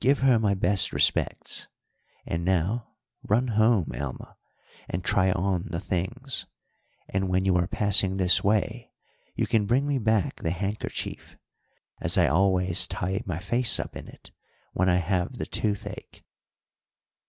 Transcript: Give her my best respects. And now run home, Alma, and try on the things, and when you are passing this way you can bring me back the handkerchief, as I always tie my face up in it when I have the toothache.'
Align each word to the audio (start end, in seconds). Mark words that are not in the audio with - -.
Give 0.00 0.18
her 0.18 0.40
my 0.40 0.54
best 0.54 0.92
respects. 0.92 1.68
And 2.26 2.44
now 2.44 2.94
run 3.22 3.46
home, 3.46 3.92
Alma, 3.96 4.36
and 4.88 5.04
try 5.04 5.30
on 5.30 5.68
the 5.70 5.78
things, 5.78 6.48
and 7.08 7.28
when 7.28 7.44
you 7.44 7.54
are 7.54 7.68
passing 7.68 8.16
this 8.16 8.42
way 8.42 8.90
you 9.36 9.46
can 9.46 9.66
bring 9.66 9.86
me 9.86 9.98
back 10.00 10.42
the 10.42 10.50
handkerchief, 10.50 11.36
as 12.00 12.18
I 12.18 12.26
always 12.26 12.88
tie 12.88 13.22
my 13.24 13.38
face 13.38 13.78
up 13.78 13.94
in 13.94 14.08
it 14.08 14.32
when 14.72 14.88
I 14.88 14.96
have 14.96 15.38
the 15.38 15.46
toothache.' 15.46 16.24